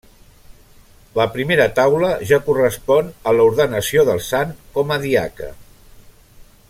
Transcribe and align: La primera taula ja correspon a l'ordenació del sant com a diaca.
La 1.19 1.25
primera 1.35 1.67
taula 1.79 2.09
ja 2.31 2.39
correspon 2.47 3.13
a 3.33 3.35
l'ordenació 3.37 4.07
del 4.09 4.23
sant 4.31 4.57
com 4.79 4.95
a 4.97 4.99
diaca. 5.05 5.53